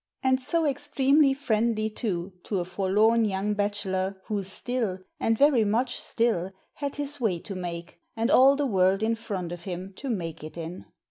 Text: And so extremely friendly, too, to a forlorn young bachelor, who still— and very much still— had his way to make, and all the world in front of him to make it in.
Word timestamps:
And 0.23 0.39
so 0.41 0.65
extremely 0.65 1.35
friendly, 1.35 1.87
too, 1.87 2.33
to 2.45 2.59
a 2.59 2.65
forlorn 2.65 3.23
young 3.23 3.53
bachelor, 3.53 4.19
who 4.25 4.41
still— 4.41 4.97
and 5.19 5.37
very 5.37 5.63
much 5.63 5.99
still— 5.99 6.51
had 6.81 6.95
his 6.95 7.21
way 7.21 7.37
to 7.41 7.53
make, 7.53 7.99
and 8.15 8.31
all 8.31 8.55
the 8.55 8.65
world 8.65 9.03
in 9.03 9.13
front 9.13 9.51
of 9.51 9.65
him 9.65 9.93
to 9.97 10.09
make 10.09 10.43
it 10.43 10.57
in. 10.57 10.87